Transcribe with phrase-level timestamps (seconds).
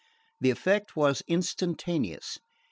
[0.39, 2.39] The effect was instantaneous.